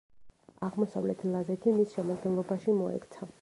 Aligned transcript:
აღმოსავლეთ 0.67 1.21
ლაზეთი 1.35 1.75
მის 1.77 1.93
შემადგენლობაში 1.99 2.75
მოექცა. 2.81 3.29